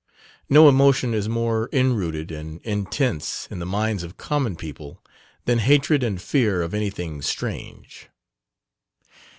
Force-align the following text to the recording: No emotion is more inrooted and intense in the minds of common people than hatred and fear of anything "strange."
No 0.49 0.67
emotion 0.67 1.13
is 1.13 1.29
more 1.29 1.69
inrooted 1.71 2.31
and 2.31 2.59
intense 2.63 3.47
in 3.51 3.59
the 3.59 3.67
minds 3.67 4.01
of 4.01 4.17
common 4.17 4.55
people 4.55 5.03
than 5.45 5.59
hatred 5.59 6.01
and 6.01 6.19
fear 6.19 6.63
of 6.63 6.73
anything 6.73 7.21
"strange." 7.21 8.09